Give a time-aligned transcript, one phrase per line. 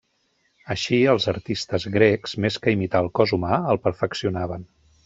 [0.75, 4.69] Així, els artistes grecs més que imitar el cos humà el perfeccionaven.